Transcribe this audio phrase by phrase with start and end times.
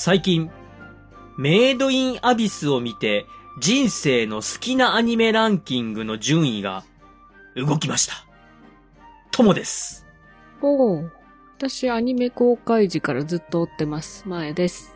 [0.00, 0.48] 最近、
[1.36, 3.26] メイドインアビスを見て、
[3.58, 6.84] 人生の好きなアニメランキングの順位が
[7.56, 8.14] 動きました。
[9.32, 10.06] ともです。
[10.62, 11.12] おう。
[11.56, 14.22] 私、アニメ公開時からずっと追ってます。
[14.28, 14.94] 前です。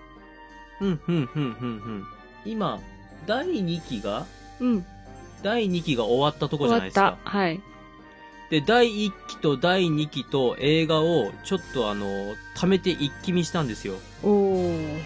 [0.80, 2.04] うん、うん、うん、うん、うん。
[2.44, 2.78] 今、
[3.26, 4.24] 第2期が、
[4.60, 4.86] うん。
[5.42, 7.28] 第2期が終わったとこ終わっじゃないですかた。。
[7.28, 7.60] はい。
[8.52, 13.94] で、第1期と第2期と映画をちょっとあの、貯めて一気見したんですよ。
[14.22, 15.00] おー。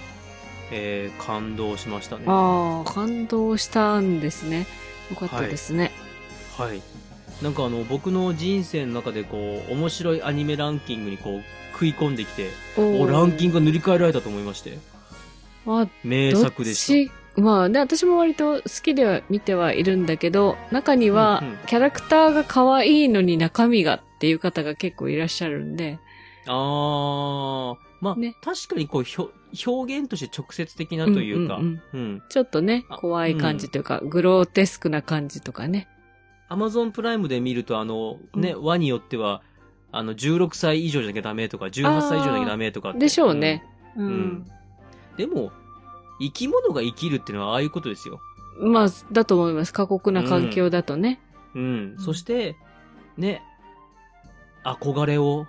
[0.73, 2.25] えー、感動しましたね。
[2.27, 4.67] ああ、感動したんですね。
[5.11, 5.93] よかったですね。
[6.59, 6.83] はい。
[7.41, 13.61] なんかあの、僕の人生の中でこう、面白いアニメランキングにこう、食い込んできて、おお、ランキング。
[13.61, 14.77] グが塗り替えられたと思いまして。
[15.65, 25.99] まあ、名作でしち、まあね、私も割と好きでは見てはいるんだけど、中にはうんうんキャラクターが可愛いのに中身がっていう方が結構いらっしゃるんで、
[26.47, 26.53] た。
[26.53, 29.31] あー、まあ、ね確かにこう、ひょ
[29.67, 32.23] 表現として直接的なというか、うんうんうん。
[32.29, 35.89] ちょっとね、あ怖い感じというか、グローテスクな感じとかね。
[36.49, 39.43] アマゾンプライムで見ると、あの、ね、う輪によっては、
[39.93, 43.65] あの、16歳以上じゃなきゃダメとか、18歳以上じゃなきゃダメとかでしょうね。
[43.97, 44.47] ううんん。
[45.17, 45.53] でも、
[46.21, 48.21] 生き物が生きるっていうのはああいうことですよ。
[48.59, 49.73] まあ、だと思います。
[49.73, 51.21] 過酷な環境だとね。
[51.55, 51.63] うん。
[51.63, 52.57] うんそして、
[53.17, 53.43] ね、
[54.65, 55.47] 憧れを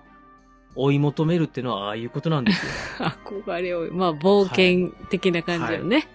[0.76, 2.66] 追い求めるっていうのはああいうことなんです
[3.02, 3.08] よ。
[3.46, 6.08] 憧れを、まあ、冒険的な感じよね。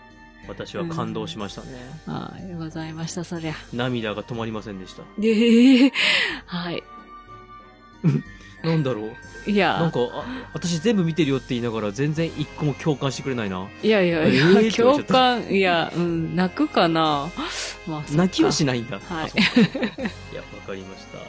[0.49, 1.69] 私は感動しましたね。
[2.07, 3.55] ああ、ございました、そりゃ。
[3.73, 5.03] 涙が止まりませんでした。
[5.19, 5.93] で、
[6.47, 6.83] はい。
[8.63, 9.03] なんだろ
[9.47, 9.51] う？
[9.51, 10.25] いや、なんか、あ
[10.55, 13.67] 私全部見てるよって言いながら全然一個も共感してくれないな。
[13.83, 17.29] いやいやいや、えー共感、いや、うん、泣くかな。
[17.89, 19.01] まあ、泣きはしないんだ。
[19.01, 21.19] はいいや、わかりました。
[21.19, 21.23] あ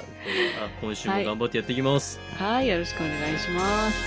[0.79, 2.19] 今週も頑張ってやっていきます。
[2.37, 3.97] はい、よろしくお願いします。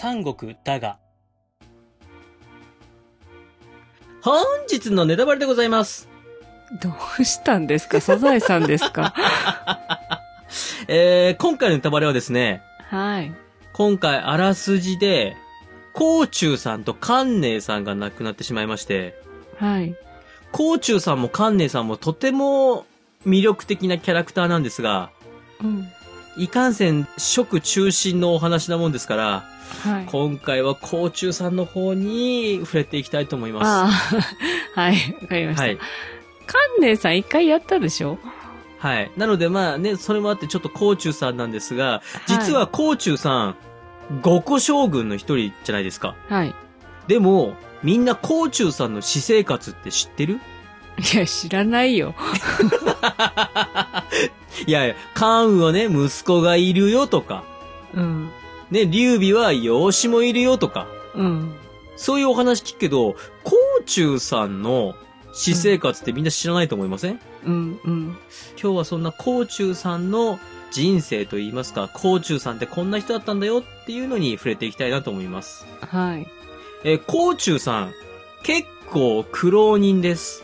[0.00, 0.98] 三国だが。
[4.24, 6.08] 本日のネタバレでございます。
[6.80, 6.90] ど
[7.20, 8.00] うしたんですか？
[8.00, 9.14] サザエさんですか？
[10.88, 13.34] えー、今回のネタバレはですね、はい。
[13.74, 15.36] 今回あらすじで、
[15.92, 19.14] 甲虫さんと関寧さんが亡くなってしまいまして、
[19.58, 19.94] はい。
[20.52, 22.86] 甲虫さんも関寧さんもとても
[23.26, 25.10] 魅力的なキャラクターなんですが、
[25.62, 25.86] うん。
[26.36, 29.44] いかんせん食中心のお話なもんですから、
[29.84, 30.06] はい。
[30.06, 33.88] 今回は甲虫さんの方に触れていきたいと思いまああ、
[34.80, 35.58] はい、わかりましす。
[35.58, 35.62] た。
[35.64, 35.78] はい。
[36.46, 38.18] カンネさん一回やったでしょ？
[38.78, 39.10] はい。
[39.16, 43.56] なのでまあね、それもあってちょっと甲虫さんなんですが、実は甲虫さん、
[44.20, 46.14] 五個将軍の一人じゃないですか。
[46.28, 46.54] はい。
[47.06, 50.40] でも、みんな甲虫さんの私生活って知ってる？
[51.14, 52.14] いや、知らないよ。
[54.66, 57.44] いやいや、関羽はね、息子がいるよとか、
[57.94, 58.30] うん。
[58.70, 61.54] ね、劉備は養子もいるよとか、うん。
[61.96, 63.52] そういうお話聞くけど、甲
[63.84, 64.94] 虫さんの
[65.32, 67.80] 私生活ってみんな知らないと思いません、うん。
[67.84, 68.16] うん。
[68.60, 70.38] 今日はそんな甲虫さんの
[70.70, 75.66] 人生といいますか、甲虫さんってこんな人だったんだよっていうのに触れていきたいなと思います。
[75.80, 76.26] はい。
[76.84, 77.92] えー、甲虫さん、
[78.42, 80.42] 結構苦労人です。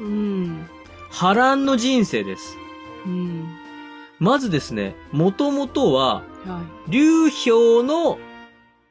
[0.00, 0.68] うん。
[1.10, 2.56] 波乱の人生です。
[3.06, 3.48] うん。
[4.18, 8.18] まずですね、もともとは、は劉氷の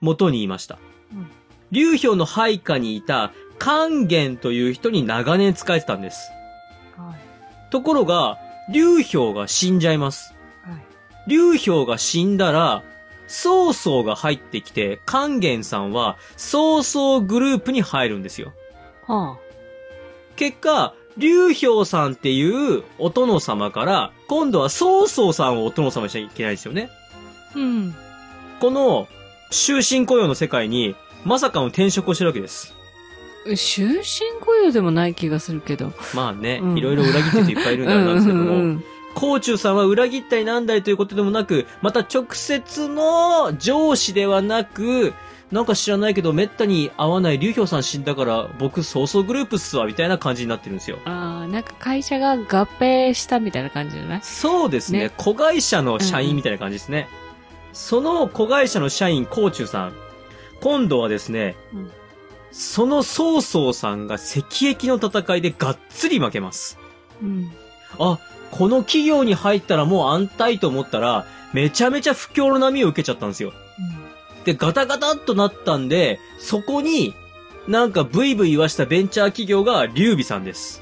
[0.02, 0.80] 元にいました
[1.12, 1.28] うん。
[1.72, 6.32] 劉氷の配下にいた勸玄という人に長年仕えてたんです。
[6.98, 7.02] い。
[7.02, 7.72] はい。
[7.72, 8.38] ところが、
[8.70, 10.34] 劉氷が死んじゃいます。
[10.64, 10.86] はい。
[11.28, 12.84] 劉氷が死んだら、
[13.28, 18.54] 曹操が入ってきて、勸玄さんは曹操グループに入るんですよ。
[19.06, 19.38] は
[20.36, 26.90] 結果、劉氷さんっていうお殿様から、今度は曹操さんをお殿様にしなきゃいけないですよね。
[27.56, 27.60] あ。
[27.60, 27.96] うん。
[28.60, 29.08] この、
[29.50, 32.76] 終身雇用の世界に、まさかの転職をしてるわけです。
[33.56, 35.94] 終身雇用でもない気がするけど。
[36.14, 38.84] まあね、うんいろいろ裏切ってる人いっぱいいるんであれなんですけども、うんうんうん
[39.18, 45.12] 甲虫さんは裏切ったりなんだりということでもなく、また直接の上司ではなく、
[45.52, 51.00] なんか知らないけど、めったに会わない劉氷さん死んだから、僕、曹操グループっすわ、みたいな感じになってるんですよ。
[51.06, 57.08] ああ、なんか会社が合併したみたいな感じじゃないそうですねね子会社の社員みたいな感じですね。
[57.72, 59.94] その子会社の社員、甲虫さん。
[60.60, 61.92] 今度はですね、うん
[62.52, 64.42] その曹操さんが赤
[64.76, 66.80] 壁の戦いでがっつり負けます。
[67.22, 67.52] うん。
[68.00, 68.20] あ、
[68.52, 73.54] この企業に入ったらもう安泰と思ったら、めちゃめちゃ不況の波を受けちゃったんですよ。
[74.48, 77.14] で、ガタガタっとなったんで、そこに、
[77.68, 80.82] なんかブイブイ言わしたベンチャー企業が劉備さんです。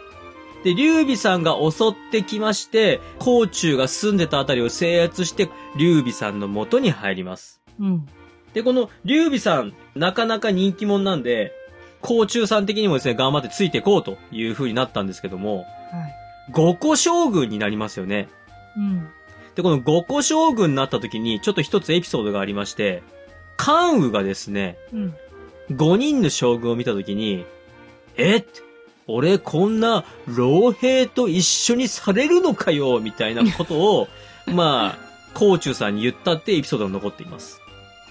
[0.62, 7.62] で、劉備さんが襲ってきまして、甲冑が住んでたあたりを制圧して、劉備さんの元に入ります。
[7.80, 8.06] うん。
[8.52, 11.54] で、この劉備さん、なかなか人気者なんで、
[12.02, 15.66] 甲冑さん的にもですね、頑張ってついていこうという風になったんですけども、はい。
[16.52, 18.28] 五個将軍になりますよね。
[18.76, 19.08] うん。
[19.58, 23.02] で、この五個将軍になった時に、ちょっと一つエピソードがありまして、
[23.56, 25.16] 関羽がですね、うん。
[25.72, 27.44] 5人の将軍を見たときに、
[28.16, 28.44] え
[29.08, 34.08] 俺こんな老兵と一緒にされるのかよみたいなことを、
[34.46, 34.98] まあ、
[35.34, 37.60] 甲冑さんに言ったってエピソードが残っています。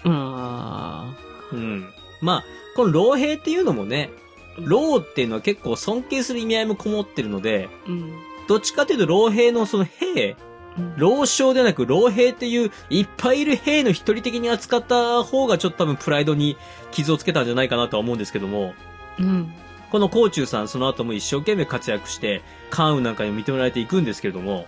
[0.04, 1.14] あ
[1.50, 1.88] うん。
[2.20, 2.44] まあ、
[2.76, 4.10] この老兵っていうのもね、
[4.58, 7.90] 老っていうのは結構尊敬する意味合いもこもってるので、ー。
[7.90, 8.12] うん。
[8.48, 10.47] どっちかというと老兵のその兵、うん
[10.96, 16.56] 老将ではなく老兵っていういっぱいいる兵の一人的に扱った方がちょっと多分プライドに
[16.90, 18.74] 傷をつけたんじゃないかなとは思うんですけども、
[19.18, 19.52] うん。
[19.90, 24.66] この甲冑さんその後も一生懸命活躍して、関羽なんかにも認められていくんですけれども、はい。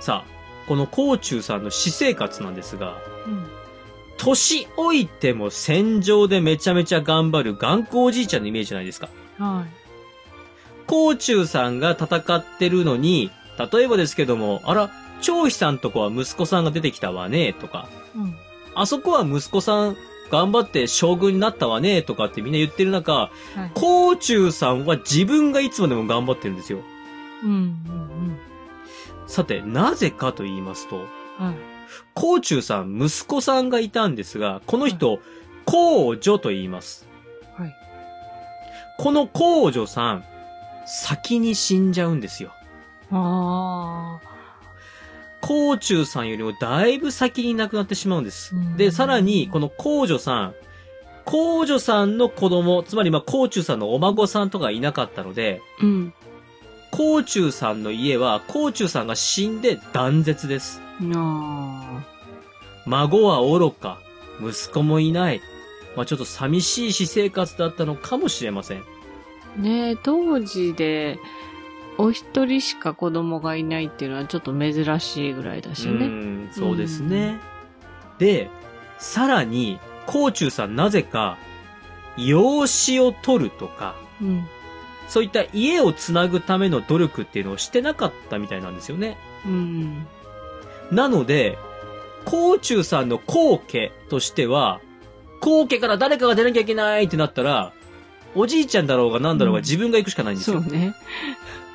[0.00, 3.46] さあ、この甲冑さんの私生活なんですが、うん。
[4.16, 9.08] 年老いても戦場でめちゃめちゃ頑張る頑固おじいちゃんのイメージじゃないですか。
[9.38, 9.86] はい。
[10.86, 18.36] 甲冑さんが戦ってるのに、例えばですけども、あら、張飛さんとこは息子さんが出てきたわね、とか、うん。
[18.74, 19.96] あそこは息子さん
[20.30, 23.70] 頑張って将軍になったわね、とかってみんな言ってる中、はい。
[23.74, 26.80] 甲冑さんは自分がいつまでも頑張ってるんですよ。
[27.42, 27.50] うん。
[27.50, 28.38] うん。
[29.26, 31.06] さて、なぜかと言いますと、はい。
[32.14, 35.20] 甲冑さん、息子さんがいたんですが、この人、
[35.64, 37.08] 皇女と言います。
[37.56, 37.74] はい。
[38.98, 40.24] この皇女さん、
[40.86, 42.52] 先に死んじゃうんですよ。
[43.10, 44.20] あ
[45.40, 48.76] 甲冑さんよりもだいぶ先に亡くなってしまうんですうん。
[48.76, 50.54] で、さらに、この皇女さん、
[51.24, 55.84] 皇女さんの子供、つまりまあ甲冑さんのお孫さんとかいなかったので、ー。
[55.84, 56.14] うん。
[56.90, 60.80] 甲冑さんの家は甲冑さんが死んで断絶です。
[61.14, 62.02] あ
[62.86, 63.98] 孫は愚か、
[64.40, 65.40] 息子もいない。
[65.96, 68.82] まあちょっと寂しい私生活だったのかもしれません。
[69.58, 69.62] ー。
[69.62, 71.18] ねえ、当時で、
[71.98, 76.06] お一人しか子供がいないっていうのはちょっと珍しいぐらいだしうね。
[76.06, 77.38] ん、そうですね。
[78.18, 78.50] で、
[78.98, 81.38] さらに、甲冑さんなぜか、
[82.16, 84.46] 養子を取るとか、うん。
[85.08, 89.16] そういった家をつなぐための努力っていうのをしてなかったみたいなんですよね。
[89.44, 90.06] うん。
[90.90, 91.58] なので、
[92.24, 94.80] 甲冑さんの後家としては、
[95.40, 97.72] 後家から誰かが出なきゃいけないってなったら、
[98.34, 100.60] おじいちゃんだろうが何だろうがうん自分が行くしかないんですよ。
[100.60, 100.94] そうね。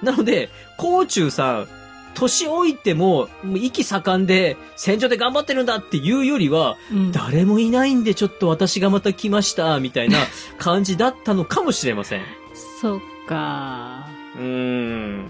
[0.01, 1.67] なので、甲冑さん、
[2.13, 7.11] 年老いても、もう息盛んで、戦場で頑張ってるんだっていうよりは、うん。
[7.11, 10.17] 誰もいないんでちょっと私がまた来ました、みたいな
[10.57, 12.21] 感じだったのかもしれません。
[12.81, 14.07] そっか。
[14.37, 15.25] うーん。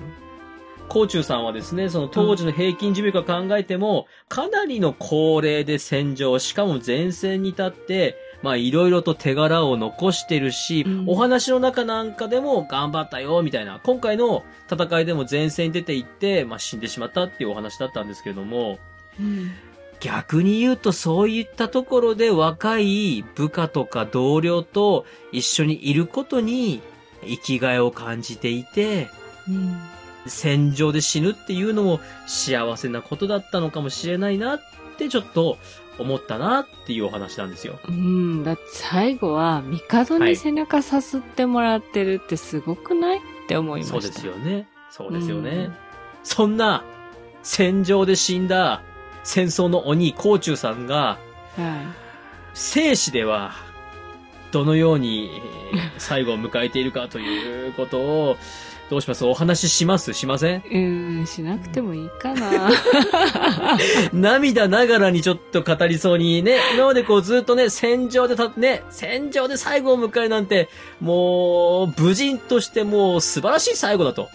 [0.89, 13.79] 甲冑さんはですね、その当時の平均寿命から考えても、かなりの高齢で戦場、しかも前線に立って、まあいろいろと手柄を残してるし、うんお話の中なんかでも頑張ったよ、みたいな。
[13.83, 18.79] 今回の戦いでも前線に出て行って、まあ死んでしまったっていうお話だったんですけれども、
[19.19, 19.51] うん。
[19.99, 26.81] 逆に言うとそういったところで若い部下とか同僚と一緒にいることに
[27.23, 29.09] 生きがいを感じていて、
[29.47, 29.77] うん。
[30.27, 34.61] 戦場で死ぬっていうのも幸せなことだったのかもしれないなっ
[34.97, 35.57] てちょっと
[36.01, 37.79] 思ったなっていうお話なんですよ。
[37.87, 38.43] うん。
[38.43, 44.01] だって最後は、帝に背中さすってもらってるってすごくないって思いました。
[44.01, 44.67] そうですよね。
[44.89, 45.49] そうですよね。
[45.51, 45.75] うん
[46.23, 46.83] そんな
[47.43, 48.83] 戦場で死んだ
[49.23, 51.17] 戦争の鬼、甲冑さんが
[51.57, 51.93] は
[52.53, 53.53] 生死では
[54.51, 55.31] どのように
[55.73, 58.37] えー最後を迎えているかということを
[58.91, 59.23] どうします？
[59.25, 60.13] お話しします？
[60.13, 60.63] しません？
[60.69, 60.77] い。
[60.77, 62.69] うん、しなくてもいいかな。
[64.11, 70.67] 涙ながらにちょっと語りそうにね、今までこうずっとね、戦場でた、ね、戦場で最後を迎えるなんて、
[70.99, 74.27] もう、武人としてもう素晴らしい最後だと。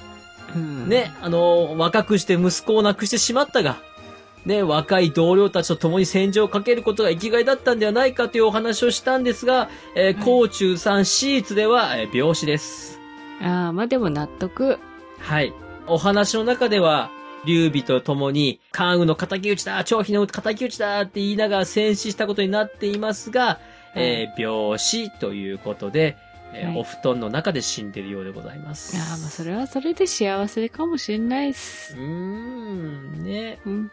[0.54, 0.88] うん。
[0.88, 3.76] ね、あの、若くして息子を亡くしてしまったが、
[4.46, 12.95] ね、若い同僚たちと共に戦場をかけることが生きがいだったんではないかというお話をしたんですが、えー、はい甲冑さんシーツでは、えー病死です。
[13.40, 14.78] ああ、まあでも納得。
[15.18, 15.52] はい。
[15.86, 17.10] お話の中では、
[17.44, 23.60] 劉備と共に、関羽の仇討ちだ張飛の仇討ちだって言いながら戦死したことになっていますが、
[23.94, 26.16] えー病死ということで、
[26.52, 28.96] えーはいお布団の中で死んでいるようでございます。
[28.96, 32.02] ああ、まあそれはそれで幸せかもしれないっすうー。
[32.02, 33.58] ん、ね。
[33.64, 33.90] うん。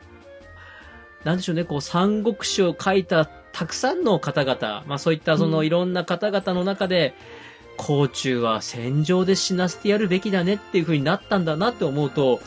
[1.24, 7.14] なんでしょうね、こう、三国志を書いたたくさんの方々、まあそういったそのうんいろんな方々の中で、
[7.77, 12.39] 甲虫は戦場で死なせてやるべきだねっていう風になったんだなって思うと、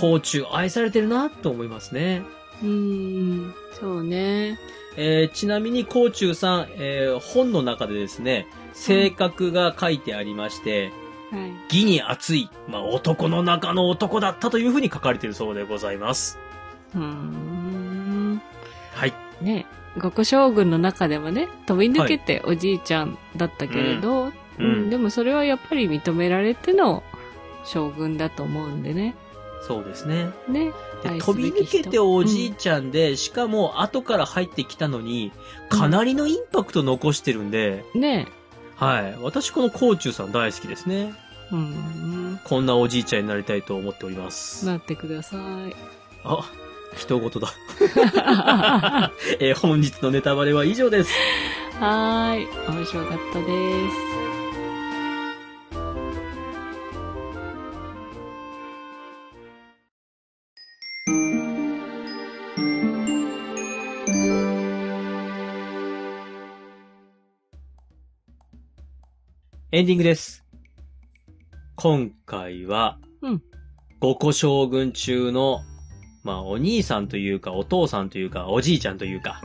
[0.00, 2.22] 甲虫愛されてるなと思いますね。
[2.62, 4.58] うーん、そうね。
[4.96, 10.92] えーちなみに甲虫さん、えー本の中でですね、性格が書いてありまして、
[11.30, 11.52] はい。
[11.82, 16.38] 義に熱い、まあ、男の中の男だったという風に書かれているそうでございます。
[16.94, 18.40] うーん。
[18.92, 19.12] はい。
[19.40, 19.66] ね、
[20.00, 27.02] 極将軍の中でもね、飛び抜けておじいちゃんだったけれど、うんうんでもそれはやっぱり認められての
[27.64, 29.14] 将軍だと思うんでね。
[29.66, 30.28] そうですね。
[30.48, 30.72] ね。
[31.20, 35.32] 飛び抜けておじいちゃんで、しかも後から入ってきたのに、
[35.70, 38.28] かなりのインパクト残してるんで、ね。
[38.76, 39.16] はい。
[39.22, 41.14] 私この甲虫さん大好きですね。
[41.50, 42.40] うん。
[42.44, 44.66] こんなおじいちゃんになりたいと思っております。
[44.66, 45.40] なってください。
[46.24, 46.44] あ、
[46.96, 47.48] 人事だ。
[49.40, 51.10] えー本日のネタバレは以上です。
[51.80, 52.48] はーい。
[52.68, 54.43] 面白かったです。
[69.74, 70.44] エンディングです。
[71.74, 73.42] 今回は、うん
[73.98, 75.62] 五個将軍中の、
[76.22, 79.42] まあ、お兄さんというか、お父さんというか、おじいちゃんというか、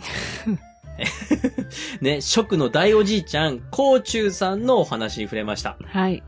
[2.02, 5.78] ね、職の大おじいちゃん、甲虫さんのお話に触れました。
[5.84, 6.22] はい。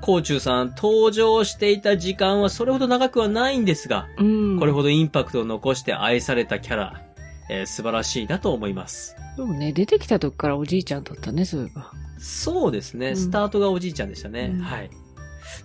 [0.00, 4.58] 甲虫さん、登場していた時間はそれほど長くはないんですが、うん。
[4.58, 7.02] これほどインパクトを残して愛されたキャラ、
[7.48, 9.14] えー素晴らしいなと思います。
[9.36, 11.92] でもね、出てきた時からおじいちゃんだったね、そういえば。
[12.18, 13.10] そうですね。
[13.10, 14.52] うんスタートがおじいちゃんでしたね。
[14.54, 14.90] うんはい。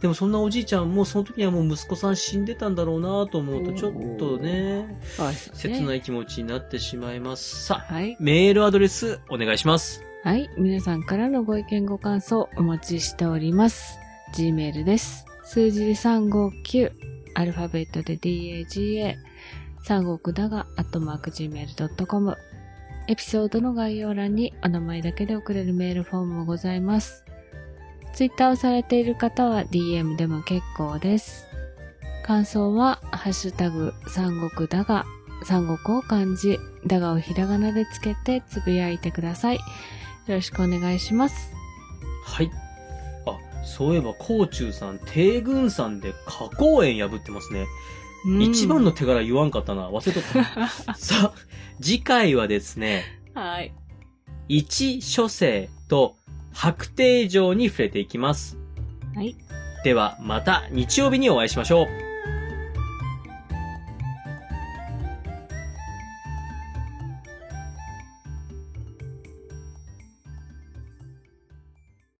[0.02, 5.00] でもそんなおじいちゃんもその時にはもう息子さん死んでたんだろうなと思うとちょっとね
[5.54, 7.66] 切ない気持ちになってしまいます。
[7.66, 8.18] さあ、はい。
[8.20, 10.04] メールアドレスお願いします。
[10.24, 10.50] はい。
[10.58, 14.00] 皆さんからのご意見ご感想お待ちしております。
[14.34, 15.26] Gmail です。
[15.44, 16.92] 数字で359、
[17.36, 19.16] アルファベットで DAGA、
[19.84, 22.38] 三国だが、アットマーク Gmail.com。
[23.08, 27.26] エピソードの概要欄にお名前だけで送れるメールフォームもございます。
[28.14, 31.46] ツイッターをされている方は DM でも結構です。
[32.24, 35.06] 感想は、ハッシュタグ、三国だが、
[35.44, 36.58] 三国を漢字、
[36.88, 39.58] だがをひらがなでつけてつぶやいてください。
[39.58, 39.62] よ
[40.28, 41.52] ろしくお願いします。
[42.24, 42.52] はい。
[43.26, 47.66] あ、そういえば、甲虫さん、帝軍山で花公園破ってますね。
[48.26, 48.86] 一番の。
[48.86, 49.90] の手柄言わんかったな。
[49.90, 50.68] 忘れとった。
[50.96, 51.34] さあ、
[51.82, 53.04] 次回はですね、
[53.34, 53.74] はい。
[54.48, 56.16] 一書生と
[56.54, 58.58] 白帝城に触れていきます。
[59.16, 59.36] はい。
[59.84, 62.13] では、また日曜日にお会いしましょう。